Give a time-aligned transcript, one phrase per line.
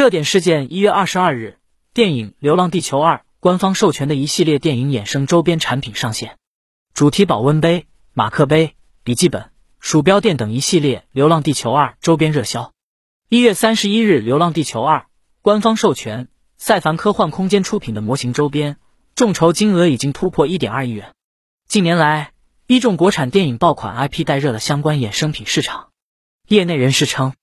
[0.00, 1.58] 热点事件：一月二十二日，
[1.92, 6.38] 电影《流浪地球二》官方授权的一系列电影衍生周边产品上线，
[6.94, 7.84] 主题保温杯、
[8.14, 12.72] 马克杯、笔记本、鼠标垫等一系列《流浪地球二》周边热销。
[13.28, 15.00] 一月三十一日，《流浪地球二》
[15.42, 18.78] 官方授权赛凡科幻空间出品的模型周边，
[19.14, 21.12] 众筹金额已经突破一点二亿元。
[21.68, 22.32] 近年来，
[22.66, 25.90] 一众国产电影爆款 IP 带热了相关衍生品市场。
[26.48, 27.34] 业内人士称，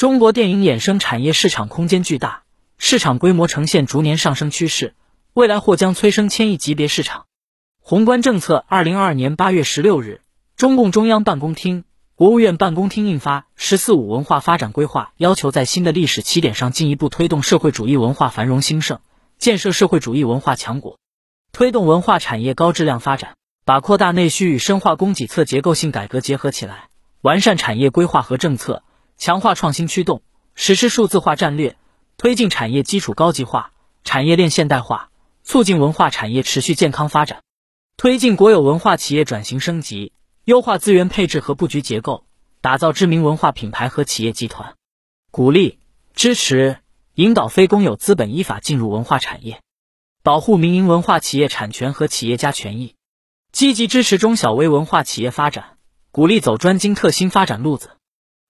[0.00, 2.44] 中国电影衍生产业市场空间巨大，
[2.78, 4.94] 市场规模呈现逐年上升趋势，
[5.34, 7.26] 未来或将催生千亿级别市场。
[7.80, 10.22] 宏观政策，二零二二年八月十六日，
[10.56, 11.84] 中共中央办公厅。
[12.14, 19.00] 国务院办公厅印发《“十四五”文化发展规划》，要求在新的历史起点上进一步推动社会主义文化繁荣兴盛，
[19.36, 20.98] 建设社会主义文化强国，
[21.52, 23.34] 推动文化产业高质量发展，
[23.66, 26.88] 把扩大内需与深化供给侧结构性改革结合起来，
[27.20, 28.82] 完善产业规划和政策，
[29.20, 30.22] 强化创新驱动，
[30.54, 31.76] 实施数字化战略，
[32.16, 35.10] 推进产业基础高级化、产业链现代化，
[35.44, 37.42] 促进文化产业持续健康发展，
[37.98, 40.14] 推进国有文化企业转型升级。
[40.46, 42.24] 优化资源配置和布局结构，
[42.62, 44.74] 打造知名文化品牌和企业集团，
[45.30, 45.78] 鼓励、
[46.14, 46.78] 支持、
[47.14, 49.60] 引导非公有资本依法进入文化产业，
[50.22, 52.94] 保护民营文化企业产权和企业家权益，
[53.52, 55.76] 积极支持中小微文化企业发展，
[56.10, 57.90] 鼓励走专精特新发展路子，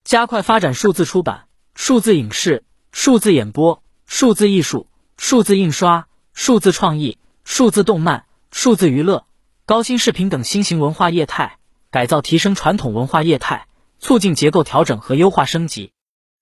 [0.04, 9.26] 加快发展数字出版、数字影视、数字演播、数字艺术、数字印刷、数字创意、数字动漫、数字娱乐、
[9.66, 11.56] 高清视频等新型文化业态。
[11.92, 13.66] 改造提升传统文化业态，
[13.98, 15.90] 促进结构调整和优化升级，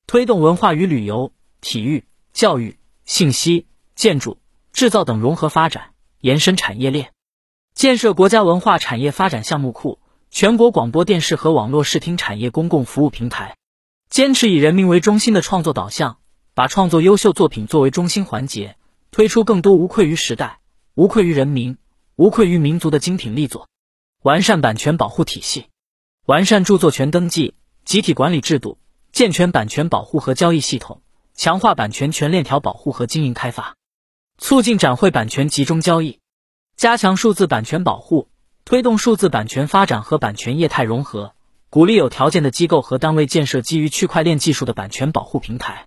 [0.07, 4.39] 推动文化与旅游、体育、教育、信息、建筑、
[4.75, 7.13] 制造等融合发展，延伸产业链，
[7.73, 9.99] 建设国家文化产业发展项目库、
[10.31, 13.57] 全国广播电视和网络视听产业公共服务平台，
[14.11, 16.19] 坚持以人民为中心的创作导向，
[16.55, 18.77] 把创作优秀作品作为中心环节，
[19.11, 20.61] 推出更多无愧于时代、
[20.95, 21.79] 无愧于人民、
[22.15, 23.69] 无愧于民族的精品力作。
[24.23, 25.67] 完善版权保护体系，
[26.27, 28.79] 完善著作权登记、集体管理制度，
[29.13, 31.01] 健全版权保护和交易系统，
[31.35, 33.77] 强化版权全链条保护和经营开发，
[34.37, 36.21] 促进展会版权集中交易，
[36.77, 38.29] 加强数字版权保护，
[38.69, 41.33] 推动数字版权发展和版权业态融合，
[41.71, 45.87] 鼓励有条件的机构和单位建设基于区块链技术的版权保护平台，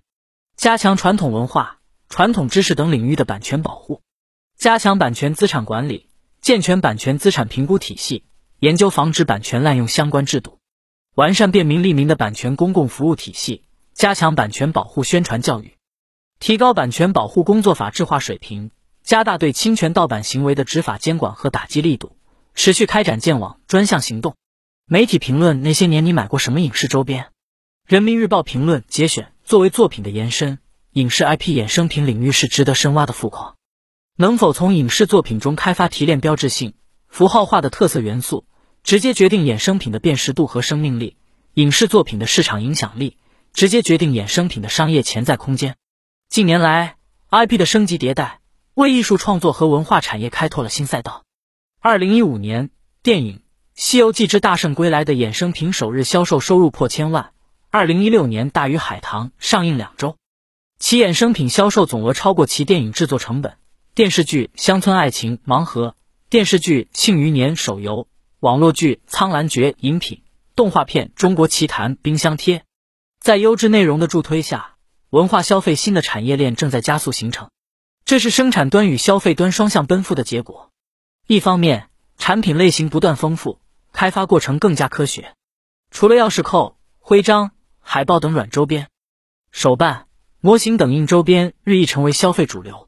[0.56, 1.78] 加强传统文化、
[2.08, 4.02] 传统知识等领域的版权保护，
[4.58, 6.08] 加强版权资产管理。
[6.40, 8.24] 健全版权资产评估体系，
[8.58, 10.58] 研究防止版权滥用相关制度，
[11.14, 13.62] 完善便民利民的版权公共服务体系，
[13.94, 15.76] 加强版权保护宣传教育，
[16.40, 18.72] 提高版权保护工作法制化水平，
[19.04, 22.16] 加大对侵权盗版行为的执法监管和打击力度，
[22.54, 24.36] 持续开展建网专项行动。
[24.86, 27.30] 媒体评论：那些年你买过什么影视周边？
[27.86, 30.58] 人民日报评论节选：作为作品的延伸，
[30.92, 33.56] 影视 IP 衍生品领域是值得深挖的富矿。
[34.16, 36.74] 能否从影视作品中开发提炼标志性、
[37.08, 38.44] 符号化的特色元素，
[38.82, 41.16] 直接决定衍生品的辨识度和生命力；
[41.54, 43.16] 影视作品的市场影响力，
[43.54, 45.76] 直接决定衍生品的商业潜在空间。
[46.28, 46.96] 近年来
[47.30, 48.40] ，IP 的升级迭代
[48.74, 51.24] 为艺术创作和文化产业开拓了新赛道。
[51.84, 52.70] 二零一五年，
[53.02, 53.38] 电影
[53.74, 57.32] 《西游记之大圣归来》的衍生品首日销售收入破千万；
[57.72, 60.16] 二零一六年，《大鱼海棠》上映两周，
[60.78, 63.54] 其衍生品销售总额超过其电影制作成本。
[63.96, 65.96] 电视剧《乡村爱情》盲盒，
[66.30, 68.06] 电视剧《庆余年》手游，
[68.38, 70.22] 网络剧《苍兰诀》饮品，
[70.54, 72.62] 动画片《中国奇谭》冰箱贴，
[73.18, 74.76] 在优质内容的助推下，
[75.10, 77.48] 文化消费新的产业链正在加速形成。
[78.04, 80.70] 这是生产端与消费端双向奔赴的结果。
[81.32, 81.88] 一方面，
[82.18, 83.58] 产品类型不断丰富，
[83.94, 85.32] 开发过程更加科学。
[85.90, 88.88] 除了钥匙扣、徽章、海报等软周边，
[89.50, 90.08] 手办、
[90.42, 92.86] 模型等硬周边日益成为消费主流。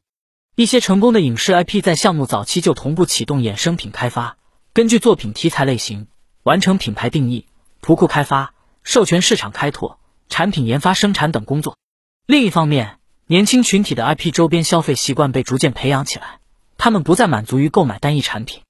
[0.53, 4.37] 一些成功的影视 IP 在项目早期就同步启动衍生品开发，
[4.73, 6.05] 根据作品题材类型
[6.43, 7.47] 完成品牌定义、
[7.81, 11.75] 图库开发、授权市场开拓、产品研发生产等工作。
[12.27, 16.41] 另一方面，年轻群体的 IP 周边消费习惯被逐渐培养起来，
[16.85, 18.61] 他们不再满足于购买单一产品，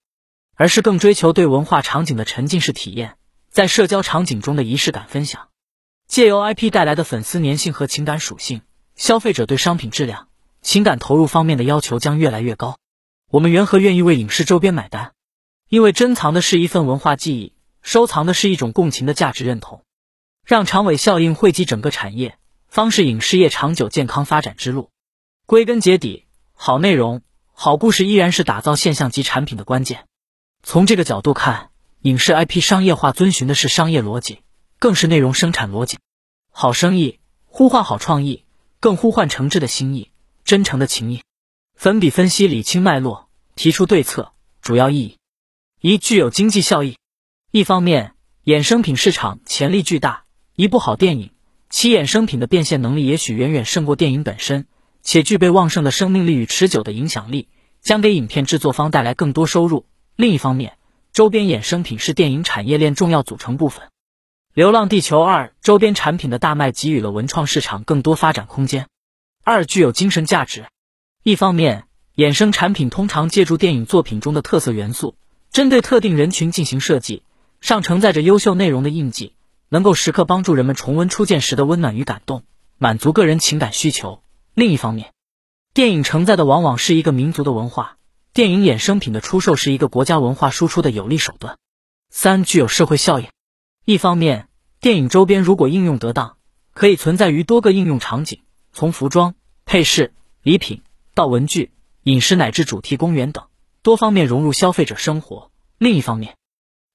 [0.53, 3.17] 而是更追求对文化场景的沉浸式体验，
[3.49, 5.49] 在社交场景中的仪式感分享。
[6.07, 8.61] 借由 IP 带来的粉丝粘性和情感属性，
[8.95, 10.29] 消费者对商品质量。
[10.61, 12.77] 情感投入方面的要求将越来越高。
[13.31, 15.11] 我们缘何愿意为影视周边买单？
[15.67, 17.51] 因为珍藏的是一份文化记忆，
[17.81, 19.83] 收藏的是一种共情的价值认同。
[20.45, 22.37] 让长尾效应惠及整个产业，
[22.69, 24.89] 方是影视业长久健康发展之路。
[25.45, 27.21] 归根结底，好内容、
[27.57, 30.05] 好故事依然是打造现象级产品的关键。
[30.61, 31.69] 从这个角度看，
[32.01, 34.39] 影视 IP 商业化遵循的是商业逻辑，
[34.77, 35.97] 更是内容生产逻辑。
[36.51, 38.43] 好生意呼唤好创意。
[38.81, 40.11] 更呼唤诚挚的心意、
[40.43, 41.23] 真诚的情谊。
[41.75, 44.33] 粉笔分析理清脉络，提出对策。
[44.61, 45.17] 主要意义
[45.81, 46.97] 一、具有经济效益。
[47.49, 48.13] 一方面，
[48.43, 50.25] 衍生品市场潜力巨大，
[50.55, 51.31] 一部好电影，
[51.71, 54.67] 其衍生品的变现能力也许远远胜过电影本身，
[55.05, 57.47] 且具备旺盛的生命力与持久的影响力，
[57.81, 59.85] 将给影片制作方带来更多收入。
[60.15, 60.77] 另一方面，
[61.13, 63.85] 周边衍生品是电影产业链重要组成部分。
[64.55, 68.87] 《流浪地球二》周边产品的大卖给予了文创市场更多发展空间。
[69.43, 70.65] 二、具有精神价值。
[71.21, 71.83] 一方面，
[72.15, 75.15] 衍生产品通常借助电影作品中的特色元素，
[75.51, 77.21] 针对特定人群进行设计，
[77.61, 79.35] 上承载着优秀内容的印记，
[79.69, 82.43] 能够时刻帮助人们重温初见时的温暖与感动，
[82.79, 84.24] 满足个人情感需求。
[84.55, 85.11] 另一方面，
[85.73, 87.97] 电影承载的往往是一个民族的文化，
[88.31, 91.57] 电影衍生品的出售是一个国家文化输出的有力手段。
[92.09, 93.27] 三、具有社会效应。
[93.83, 94.47] 一方面，
[94.79, 96.37] 电影周边如果应用得当，
[96.73, 99.35] 可以存在于多个应用场景，从服装、
[99.65, 100.83] 配饰、礼品。
[101.13, 101.71] 到文具、
[102.03, 103.45] 饮食乃至主题公园等
[103.81, 105.51] 多方面融入消费者生活。
[105.77, 106.37] 另一方面，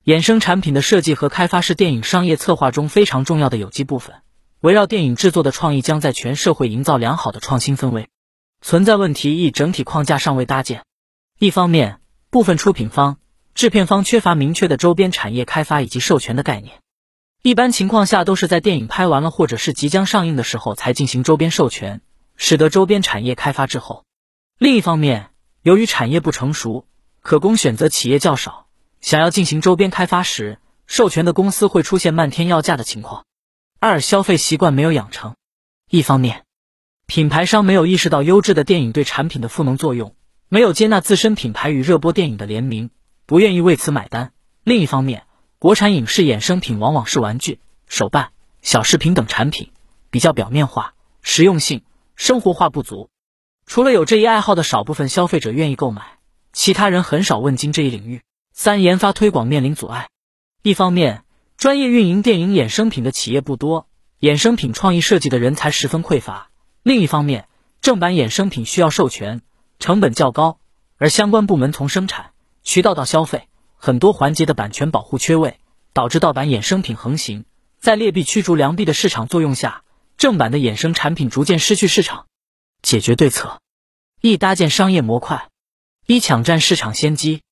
[0.07, 4.23] 衍生产品的设计和开发是电影商业策划中非常重要的有机部分。
[4.61, 8.11] 围绕电影制作的创意将在全社会营造良好的创新氛围。
[8.61, 10.85] 存在问题一整体框架尚未搭建。
[11.39, 13.17] 一方面，部分出品方、
[13.55, 16.79] 制片方缺乏明确的周边产业开发以及授权的概念。
[17.41, 22.03] 一般情况下，都是在电影拍完了或者是即将上映的时候才进行周边授权，
[22.37, 24.05] 使得周边产业开发滞后。
[24.59, 25.31] 另一方面，
[25.63, 26.87] 由于产业不成熟，
[27.23, 28.67] 可供选择企业较少，
[29.01, 33.25] 想要进行周边开发时，授权的公司会出现漫天要价的情况。
[33.83, 35.37] 二、消费习惯没有养成。
[35.89, 36.45] 一方面，
[37.07, 40.15] 品牌商没有意识到优质的电影对产品的赋能作用，
[40.51, 42.91] 没有接纳自身品牌与热播电影的联名，
[43.25, 44.35] 不愿意为此买单。
[44.65, 45.25] 另一方面，
[45.59, 49.73] 国产影视衍生品往往是玩具、手办、小饰品等产品，
[50.11, 50.93] 比较表面化，
[51.23, 51.83] 实用性、
[52.17, 53.09] 生活化不足。
[53.65, 56.19] 除了有这一爱好的少部分消费者愿意购买，
[56.53, 58.21] 其他人很少问津这一领域。
[58.53, 60.11] 三、研发推广面临阻碍。
[60.63, 61.23] 一方面，
[61.61, 63.87] 专业运营电影衍生品的企业不多，
[64.19, 66.49] 衍生品创意设计的人才十分匮乏；
[66.83, 67.49] 另一方面，
[67.83, 69.43] 正版衍生品需要授权，
[69.79, 70.59] 成本较高，
[70.97, 72.31] 而相关部门从生产、
[72.63, 73.47] 渠道到消费，
[73.77, 75.59] 很多环节的版权保护缺位，
[75.93, 77.45] 导致盗版衍生品横行。
[77.79, 79.83] 在劣币驱逐良币的市场作用下，
[80.17, 82.25] 正版的衍生产品逐渐失去市场。
[82.81, 83.61] 解决对策：
[84.23, 85.51] 一、搭建商业模块；
[86.07, 87.43] 一、抢占市场先机。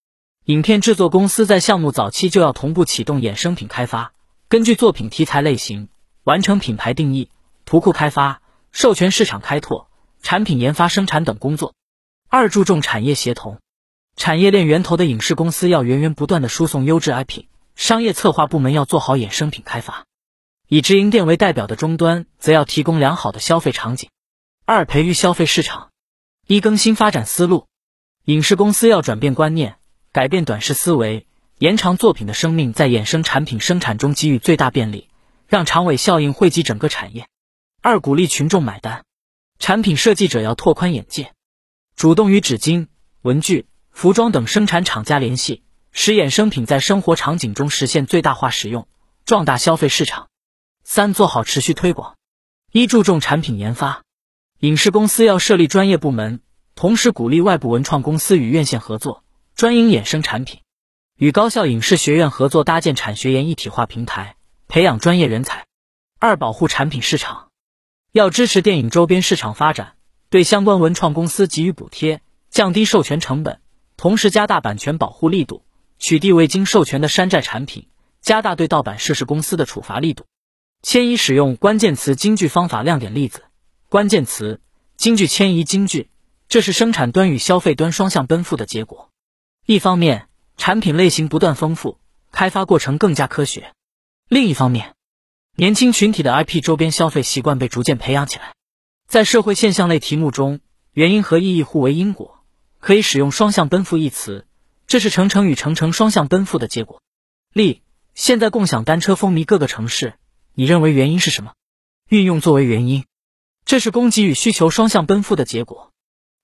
[0.49, 4.15] 影片制作公司在项目早期就要同步启动衍生品开发，
[4.49, 5.91] 根据作品题材类型
[6.25, 7.29] 完成品牌定义、
[7.67, 8.41] 图库开发、
[8.73, 9.91] 授权市场开拓、
[10.23, 11.75] 产品研发、生产等工作。
[12.31, 13.59] 二、注重产业协同。
[14.17, 17.45] 产业链源头的影视公司要源源不断的输送优质 IP，
[17.77, 20.07] 商业策划部门要做好衍生品开发，
[20.67, 24.09] 以直营店为代表的终端则要提供良好的消费场景。
[24.65, 25.91] 二、培育消费市场；
[26.47, 27.67] 一、更新发展思路。
[28.25, 29.77] 影视公司要转变观念，
[30.13, 31.27] 改变短视思维，
[31.59, 35.09] 延长作品的生命，在衍生产品生产中给予最大便利，
[35.47, 37.29] 让长尾效应惠及整个产业。
[37.83, 39.05] 二、鼓励群众买单。
[39.59, 41.33] 产品设计者要拓宽眼界，
[41.97, 42.87] 主动与纸巾、
[43.23, 48.87] 文具、服装等生产厂家联系，使衍生品在生活场景中实现最大化使用，
[49.25, 50.29] 壮大消费市场。
[50.85, 52.15] 三、做好持续推广。
[52.73, 54.03] 一、注重产品研发。
[54.61, 56.41] 影视公司要设立专业部门，
[56.75, 59.25] 同时鼓励外部文创公司与院线合作，
[59.59, 60.61] 专营衍生产品，
[61.17, 64.37] 与高校影视学院合作搭建产学研一体化平台，
[64.69, 65.67] 培养专业人才。
[66.21, 67.49] 二、保护产品市场，
[68.13, 69.95] 要支持电影周边市场发展，
[70.31, 73.59] 对相关文创公司给予补贴，降低授权成本，
[73.97, 75.65] 同时加大版权保护力度，
[75.99, 77.89] 取缔未经授权的山寨产品，
[78.21, 80.25] 加大对盗版涉事公司的处罚力度。
[80.85, 83.43] 迁移使用关键词京剧方法亮点例子。
[83.89, 84.61] 关键词：
[84.97, 86.11] 京剧迁移京剧，
[86.49, 89.11] 这是生产端与消费端双向奔赴的结果。
[89.71, 91.99] 一方面，产品类型不断丰富，
[92.33, 93.75] 开发过程更加科学；
[94.27, 94.95] 另一方面，
[95.57, 98.55] 年轻群体的 IP 周边消费习惯被逐渐培养起来。
[99.09, 100.61] 在社会现象类题目中，
[100.95, 102.43] 原因和意义互为因果，
[102.81, 104.47] 可以使用“双向奔赴”一词，
[104.87, 107.03] 这是程程与程程双向奔赴的结果。
[107.53, 107.83] 例：
[108.15, 110.15] 现在共享单车风靡各个城市，
[110.55, 111.53] 你认为原因是什么？
[112.09, 113.05] 运用作为原因。
[113.67, 115.93] 这是供给与需求双向奔赴的结果。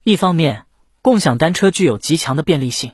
[0.02, 0.66] 一方面，
[1.00, 2.90] 共享单车具有极强的便利性；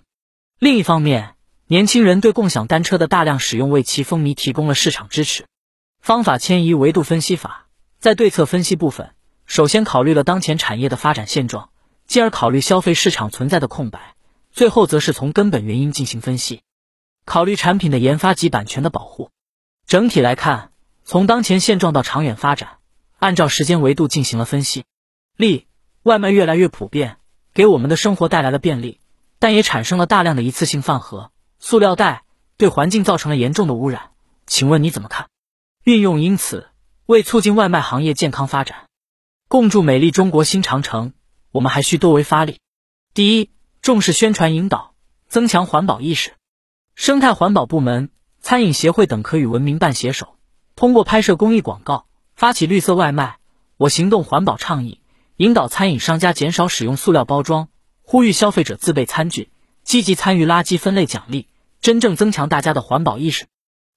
[0.60, 1.36] 另一方面，
[1.68, 5.46] 年轻人对共享单车的大量使用为其风靡提供了市场支持。
[6.02, 9.14] 方法迁移维度分析法在对策分析部分，
[9.46, 11.70] 首先考虑了当前产业的发展现状，
[12.06, 14.16] 继而考虑消费市场存在的空白，
[14.52, 16.60] 最后则是从根本原因进行分析，
[17.24, 19.30] 考虑产品的研发及版权的保护。
[19.86, 20.72] 整体来看，
[21.04, 22.76] 从当前现状到长远发展。
[23.18, 24.84] 按照时间维度进行了分析。
[25.38, 25.66] 例，
[26.02, 27.16] 外卖越来越普遍，
[27.54, 28.99] 给我们的生活带来了便利，
[29.40, 32.24] 但也产生了大量的一次性饭盒、塑料袋，
[32.58, 34.10] 对环境造成了严重的污染。
[34.46, 35.28] 请问你怎么看？
[35.82, 36.68] 运用因此，
[37.06, 38.86] 为促进外卖行业健康发展，
[39.48, 41.14] 共筑美丽中国新长城，
[41.52, 42.58] 我们还需多为发力。
[43.14, 44.94] 第一，重视宣传引导，
[45.26, 46.34] 增强环保意识。
[46.94, 48.10] 生态环保部门、
[48.42, 50.36] 餐饮协会等可与文明办携手，
[50.76, 52.04] 通过拍摄公益广告，
[52.34, 53.38] 发起绿色外卖
[53.78, 55.00] 我行动环保倡议，
[55.36, 57.68] 引导餐饮商家减少使用塑料包装，
[58.10, 59.50] 呼吁消费者自备餐具，
[59.84, 61.46] 积极参与垃圾分类奖励，
[61.80, 63.46] 真正增强大家的环保意识。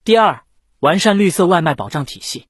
[0.03, 0.43] 第二，
[0.79, 2.46] 完善绿色外卖保障体系。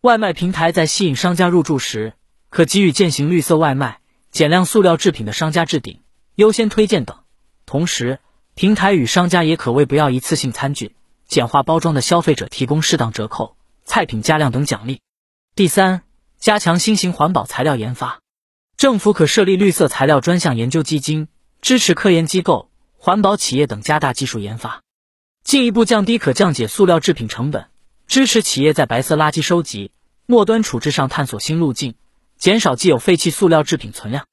[0.00, 2.14] 外卖平台在吸引商家入驻时，
[2.48, 6.00] 可给予践行绿色外卖、减量塑料制品的商家置顶、
[6.36, 7.18] 优先推荐等。
[7.66, 8.18] 同时，
[8.54, 10.96] 平台与商家也可为不要一次性餐具、
[11.26, 15.02] 简化包装的消费者提供适当折扣、菜品加量等奖励。
[15.54, 16.00] 第三，
[16.38, 18.23] 加强新型环保材料研发。
[18.84, 21.28] 政府可设立绿色材料专项研究基金，
[21.62, 24.82] 支持科研机构、环保企业等加大技术研发。
[25.42, 27.68] 进一步降低可降解塑料制品成本，
[28.06, 29.90] 支持企业在白色垃圾收集、
[30.26, 31.94] 末端处置上探索新路径，
[32.36, 34.26] 减少既有废弃塑料制品存量。